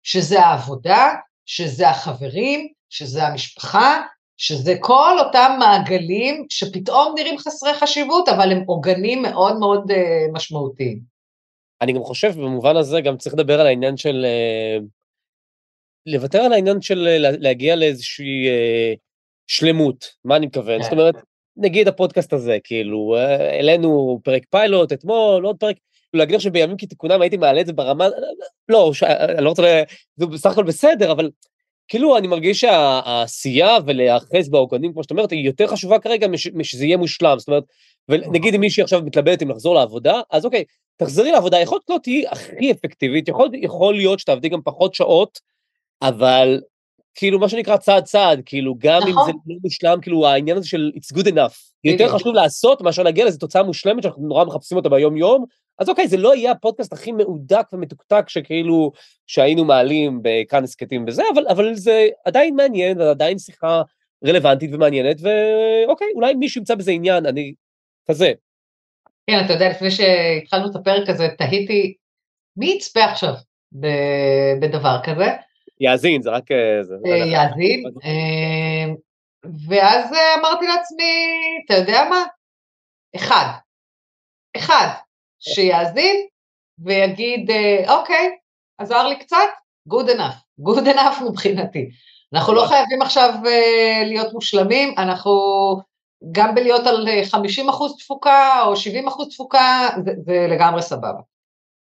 [0.03, 1.15] שזה העבודה,
[1.47, 4.01] שזה החברים, שזה המשפחה,
[4.37, 9.95] שזה כל אותם מעגלים שפתאום נראים חסרי חשיבות, אבל הם עוגנים מאוד מאוד uh,
[10.33, 11.01] משמעותיים.
[11.81, 14.27] אני גם חושב במובן הזה גם צריך לדבר על העניין של...
[14.27, 14.85] Uh,
[16.07, 18.99] לוותר על העניין של uh, להגיע לאיזושהי uh,
[19.55, 20.83] שלמות, מה אני מתכוון?
[20.83, 20.99] זאת כן.
[20.99, 21.15] אומרת,
[21.57, 25.77] נגיד הפודקאסט הזה, כאילו, העלינו פרק פיילוט אתמול, עוד פרק,
[26.15, 28.09] להגיד לך שבימים כתיקונם הייתי מעלה את זה ברמה,
[28.69, 29.83] לא, אני לא רוצה,
[30.17, 31.31] זה בסך הכל בסדר, אבל
[31.89, 36.97] כאילו אני מרגיש שהעשייה ולהיאחז בעוגנים, כמו שאת אומרת, היא יותר חשובה כרגע משזה יהיה
[36.97, 37.39] מושלם.
[37.39, 37.65] זאת אומרת,
[38.09, 40.65] ונגיד אם מישהי עכשיו מתלבטת אם לחזור לעבודה, אז אוקיי,
[40.97, 45.41] תחזרי לעבודה, יכול להיות לא תהיי הכי אפקטיבית, יכול, יכול להיות שתעבדי גם פחות שעות,
[46.03, 46.61] אבל
[47.15, 49.09] כאילו מה שנקרא צעד צעד, כאילו גם נכון.
[49.09, 53.03] אם זה לא מושלם, כאילו העניין הזה של it's good enough, יותר חשוב לעשות מאשר
[53.03, 55.45] להגיע לאיזו תוצאה מושלמת שאנחנו נורא מחפשים אותה ביום יום,
[55.79, 58.93] אז אוקיי, זה לא יהיה הפודקאסט הכי מהודק ומתוקתק שכאילו,
[59.27, 63.83] שהיינו מעלים בכאן הסכתים וזה, אבל, אבל זה עדיין מעניין, ועדיין שיחה
[64.27, 67.55] רלוונטית ומעניינת, ואוקיי, אולי מישהו ימצא בזה עניין, אני
[68.09, 68.33] כזה.
[69.27, 71.95] כן, אתה יודע, לפני שהתחלנו את הפרק הזה, תהיתי,
[72.57, 73.33] מי יצפה עכשיו
[74.61, 75.25] בדבר כזה?
[75.81, 76.51] יאזין, זה רק...
[76.53, 78.95] אה, אה, יאזין, אה,
[79.69, 81.13] ואז אמרתי לעצמי,
[81.65, 82.25] אתה יודע מה?
[83.17, 83.47] אחד,
[84.57, 84.89] אחד,
[85.41, 86.27] שיאזין
[86.79, 87.51] ויגיד,
[87.89, 88.31] אוקיי,
[88.79, 89.49] עזר לי קצת,
[89.89, 91.91] good enough, good enough מבחינתי.
[92.35, 93.35] אנחנו לא חייבים עכשיו
[94.05, 95.33] להיות מושלמים, אנחנו
[96.33, 101.21] גם בלהיות על 50 אחוז תפוקה או 70 אחוז תפוקה, זה, זה לגמרי סבבה.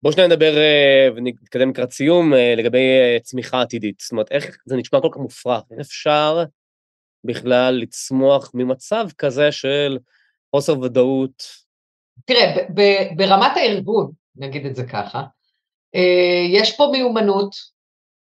[0.03, 3.99] בואו שניה נדבר אה, ונתקדם לקראת סיום אה, לגבי אה, צמיחה עתידית.
[3.99, 5.63] זאת אומרת, איך זה נשמע כל כך מופרך?
[5.71, 6.43] איך אפשר
[7.23, 9.97] בכלל לצמוח ממצב כזה של
[10.51, 11.43] חוסר ודאות?
[12.25, 12.55] תראה,
[13.15, 15.23] ברמת הארגון, נגיד את זה ככה,
[16.49, 17.55] יש פה מיומנות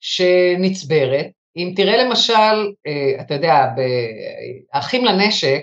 [0.01, 1.27] שנצברת.
[1.57, 2.73] אם תראה למשל,
[3.21, 3.55] אתה יודע,
[4.73, 5.63] האחים לנשק,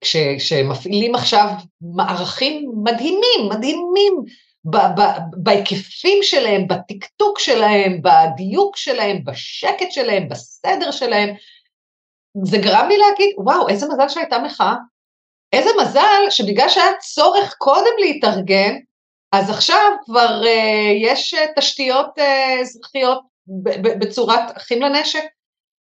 [0.00, 1.48] כשמפעילים עכשיו
[1.80, 4.24] מערכים מדהימים, מדהימים,
[5.36, 11.34] בהיקפים שלהם, בטקטוק שלהם, בדיוק שלהם, בשקט שלהם, בסדר שלהם.
[12.44, 14.74] זה גרם לי להגיד, וואו, איזה מזל שהייתה מחאה.
[15.52, 18.76] איזה מזל שבגלל שהיה צורך קודם להתארגן,
[19.32, 20.48] אז עכשיו כבר uh,
[21.00, 23.22] יש uh, תשתיות uh, אזרחיות
[24.00, 25.24] בצורת אחים לנשק.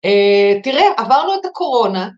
[0.07, 2.09] Uh, תראה, עברנו את הקורונה,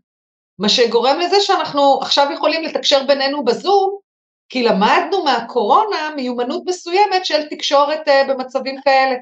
[0.58, 3.98] מה שגורם לזה שאנחנו עכשיו יכולים לתקשר בינינו בזום,
[4.48, 9.14] כי למדנו מהקורונה מיומנות מסוימת של תקשורת uh, במצבים כאלה.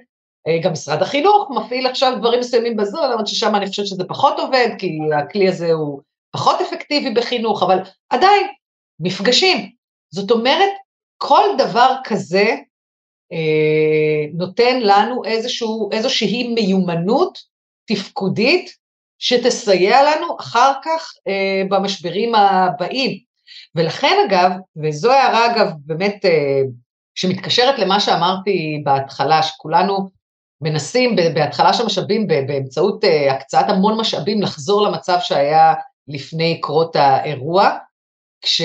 [0.49, 4.39] Uh, גם משרד החינוך מפעיל עכשיו דברים מסוימים בזום, למרות ששם אני חושבת שזה פחות
[4.39, 7.79] עובד, כי הכלי הזה הוא פחות אפקטיבי בחינוך, אבל
[8.11, 8.47] עדיין,
[9.01, 9.71] מפגשים.
[10.11, 10.71] זאת אומרת,
[11.17, 12.55] כל דבר כזה
[13.33, 17.39] uh, נותן לנו איזשהו, איזושהי מיומנות
[17.87, 18.71] תפקודית
[19.19, 23.34] שתסייע לנו אחר כך uh, במשברים הבאים.
[23.75, 24.51] ולכן אגב,
[24.83, 26.61] וזו הערה אגב באמת אה,
[27.15, 30.09] שמתקשרת למה שאמרתי בהתחלה, שכולנו
[30.61, 35.75] מנסים בהתחלה של משאבים באמצעות אה, הקצאת המון משאבים לחזור למצב שהיה
[36.09, 37.71] לפני קרות האירוע,
[38.43, 38.65] כשאנחנו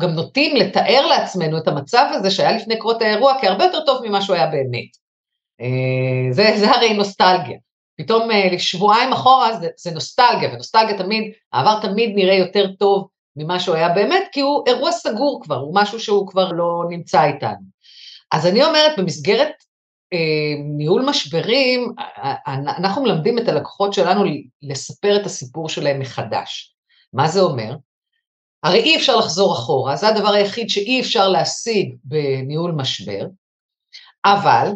[0.00, 4.22] גם נוטים לתאר לעצמנו את המצב הזה שהיה לפני קרות האירוע כהרבה יותר טוב ממה
[4.22, 4.90] שהוא היה באמת.
[5.60, 7.58] אה, זה, זה הרי נוסטלגיה.
[8.02, 13.60] פתאום אה, שבועיים אחורה זה, זה נוסטלגיה, ונוסטלגיה תמיד, העבר תמיד נראה יותר טוב ממה
[13.60, 17.70] שהוא היה באמת, כי הוא אירוע סגור כבר, הוא משהו שהוא כבר לא נמצא איתנו.
[18.32, 19.52] אז אני אומרת, במסגרת
[20.12, 21.92] אה, ניהול משברים,
[22.56, 24.24] אנחנו מלמדים את הלקוחות שלנו
[24.62, 26.74] לספר את הסיפור שלהם מחדש.
[27.12, 27.76] מה זה אומר?
[28.62, 33.26] הרי אי אפשר לחזור אחורה, זה הדבר היחיד שאי אפשר להשיג בניהול משבר,
[34.24, 34.68] אבל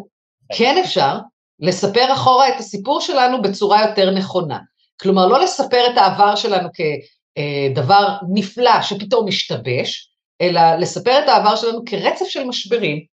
[0.57, 1.17] כן אפשר
[1.59, 4.59] לספר אחורה את הסיפור שלנו בצורה יותר נכונה.
[5.01, 11.81] כלומר, לא לספר את העבר שלנו כדבר נפלא שפתאום משתבש, אלא לספר את העבר שלנו
[11.85, 13.05] כרצף של משברים,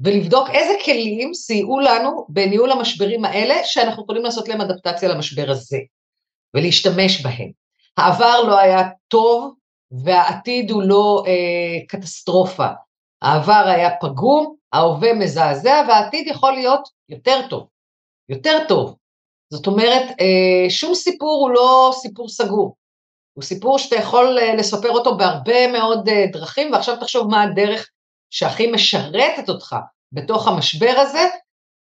[0.00, 5.78] ולבדוק איזה כלים סייעו לנו בניהול המשברים האלה, שאנחנו יכולים לעשות להם אדפטציה למשבר הזה,
[6.54, 7.50] ולהשתמש בהם.
[7.96, 9.54] העבר לא היה טוב,
[10.04, 12.66] והעתיד הוא לא אה, קטסטרופה.
[13.22, 17.66] העבר היה פגום, ההווה מזעזע, והעתיד יכול להיות יותר טוב.
[18.28, 18.96] יותר טוב.
[19.52, 22.76] זאת אומרת, אה, שום סיפור הוא לא סיפור סגור.
[23.36, 27.90] הוא סיפור שאתה יכול אה, לספר אותו בהרבה מאוד אה, דרכים, ועכשיו תחשוב מה הדרך
[28.30, 29.76] שהכי משרתת אותך
[30.12, 31.28] בתוך המשבר הזה,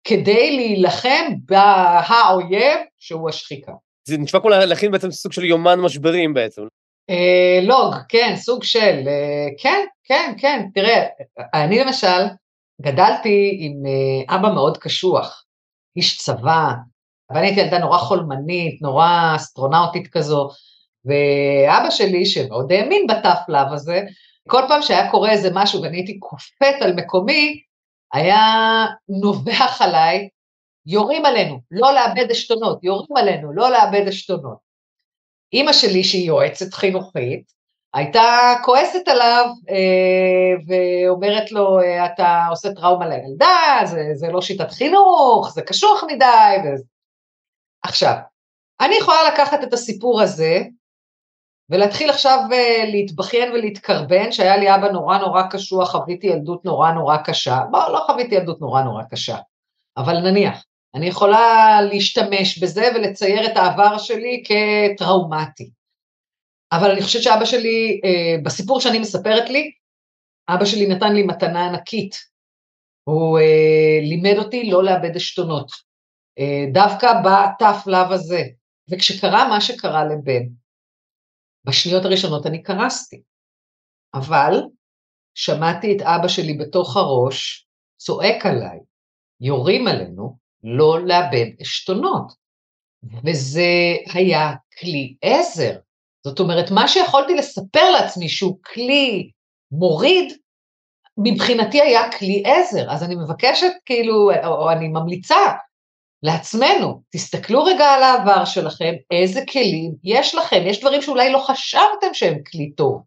[0.04, 3.72] כדי להילחם בהאויב שהוא השחיקה.
[4.08, 6.62] זה נשמע כמו להכין בעצם סוג של יומן משברים בעצם.
[7.10, 11.04] אה, לוג, כן, סוג של, אה, כן, כן, כן, תראה,
[11.54, 12.22] אני למשל
[12.82, 15.44] גדלתי עם אה, אבא מאוד קשוח,
[15.98, 16.74] איש צבא,
[17.30, 20.50] ואני הייתי ילדה נורא חולמנית, נורא אסטרונאוטית כזו,
[21.06, 24.02] ואבא שלי, שמאוד האמין בתף לאו הזה,
[24.48, 27.62] כל פעם שהיה קורה איזה משהו ואני הייתי קופאת על מקומי,
[28.14, 28.42] היה
[29.10, 30.30] נובח עליי,
[30.86, 34.58] יורים עלינו, לא לאבד עשתונות, יורים עלינו, לא לאבד עשתונות.
[35.54, 37.52] אימא שלי, שהיא יועצת חינוכית,
[37.98, 44.72] הייתה כועסת עליו אה, ואומרת לו, אה, אתה עושה טראומה לילדה, זה, זה לא שיטת
[44.72, 46.58] חינוך, זה קשוח מדי.
[46.64, 46.84] וזה.
[47.84, 48.14] עכשיו,
[48.82, 50.62] אני יכולה לקחת את הסיפור הזה
[51.70, 57.18] ולהתחיל עכשיו אה, להתבכיין ולהתקרבן, שהיה לי אבא נורא נורא קשוח, חוויתי ילדות נורא נורא
[57.18, 57.60] קשה.
[57.72, 59.38] בוא, לא חוויתי ילדות נורא נורא קשה,
[59.98, 60.64] אבל נניח,
[60.96, 65.77] אני יכולה להשתמש בזה ולצייר את העבר שלי כטראומטי.
[66.72, 69.72] אבל אני חושבת שאבא שלי, אה, בסיפור שאני מספרת לי,
[70.50, 72.16] אבא שלי נתן לי מתנה ענקית.
[73.04, 75.68] הוא אה, לימד אותי לא לאבד עשתונות.
[76.40, 78.44] אה, דווקא בתף לאו הזה.
[78.90, 80.44] וכשקרה מה שקרה לבן,
[81.66, 83.22] בשניות הראשונות אני קרסתי.
[84.14, 84.54] אבל
[85.36, 88.80] שמעתי את אבא שלי בתוך הראש צועק עליי,
[89.42, 92.34] יורים עלינו, לא לאבד עשתונות.
[93.26, 95.80] וזה היה כלי עזר.
[96.28, 99.32] זאת אומרת, מה שיכולתי לספר לעצמי שהוא כלי
[99.72, 100.34] מוריד,
[101.18, 102.92] מבחינתי היה כלי עזר.
[102.92, 105.36] אז אני מבקשת, כאילו, או אני ממליצה
[106.24, 110.62] לעצמנו, תסתכלו רגע על העבר שלכם, איזה כלים יש לכם.
[110.66, 113.02] יש דברים שאולי לא חשבתם שהם כלי טוב,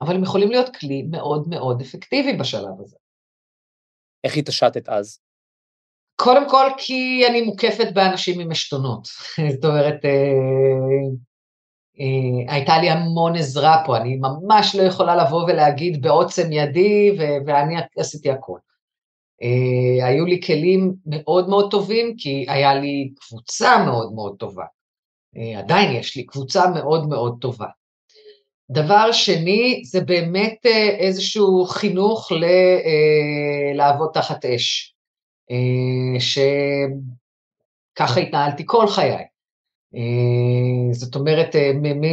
[0.00, 2.96] אבל הם יכולים להיות כלי מאוד מאוד אפקטיבי בשלב הזה.
[4.24, 5.18] איך התעשתת אז?
[6.16, 9.06] קודם כל כי אני מוקפת באנשים עם עשתונות.
[9.54, 10.10] זאת אומרת, אה,
[12.48, 18.30] הייתה לי המון עזרה פה, אני ממש לא יכולה לבוא ולהגיד בעוצם ידי, ואני עשיתי
[18.30, 18.60] הכול.
[19.42, 24.64] אה, היו לי כלים מאוד מאוד טובים, כי היה לי קבוצה מאוד מאוד טובה.
[25.58, 27.66] עדיין יש לי קבוצה מאוד מאוד טובה.
[28.70, 30.66] דבר שני, זה באמת
[30.98, 32.44] איזשהו חינוך ל,
[33.74, 34.94] לעבוד תחת אש.
[35.50, 36.20] אה,
[37.96, 39.24] שככה התנהלתי כל חיי.
[39.96, 41.70] אה, זאת אומרת, אה,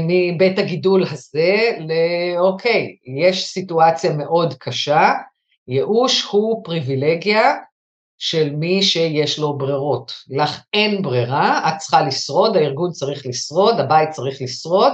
[0.07, 5.13] מבית הגידול הזה לאוקיי, יש סיטואציה מאוד קשה,
[5.67, 7.53] ייאוש הוא פריבילגיה
[8.17, 10.13] של מי שיש לו ברירות.
[10.29, 14.93] לך אין ברירה, את צריכה לשרוד, הארגון צריך לשרוד, הבית צריך לשרוד,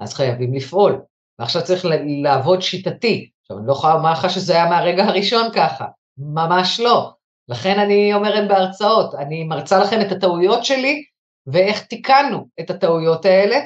[0.00, 1.00] אז חייבים לפעול.
[1.38, 1.86] ועכשיו צריך
[2.22, 3.30] לעבוד שיטתי.
[3.42, 5.84] עכשיו, אני לא יכולה לומר לך שזה היה מהרגע הראשון ככה,
[6.18, 7.10] ממש לא.
[7.48, 11.04] לכן אני אומרת בהרצאות, אני מרצה לכם את הטעויות שלי
[11.46, 13.56] ואיך תיקנו את הטעויות האלה,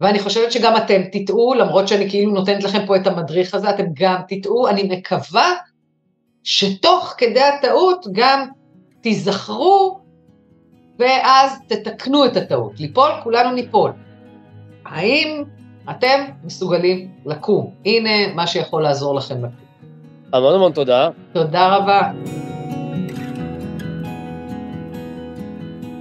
[0.00, 3.84] ואני חושבת שגם אתם תטעו, למרות שאני כאילו נותנת לכם פה את המדריך הזה, אתם
[3.92, 5.52] גם תטעו, אני מקווה
[6.44, 8.48] שתוך כדי הטעות גם
[9.00, 10.00] תיזכרו
[10.98, 12.80] ואז תתקנו את הטעות.
[12.80, 13.92] ליפול, כולנו ניפול.
[14.84, 15.44] האם
[15.90, 17.74] אתם מסוגלים לקום?
[17.84, 19.68] הנה מה שיכול לעזור לכם לקום.
[20.32, 21.08] המון המון תודה.
[21.32, 22.10] תודה רבה.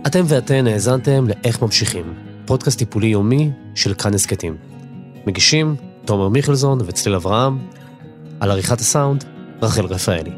[0.07, 2.13] אתם ואתן האזנתם ל"איך ממשיכים",
[2.45, 4.57] פודקאסט טיפולי יומי של כאן הסכתים.
[5.25, 7.57] מגישים תומר מיכלזון וצליל אברהם,
[8.39, 9.23] על עריכת הסאונד,
[9.61, 10.31] רחל רפאלי.